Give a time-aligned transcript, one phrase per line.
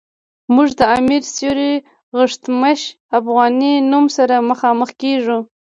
[0.53, 2.81] موږ د امیر سیورغتمش
[3.19, 5.37] افغانی نوم سره مخامخ کیږو.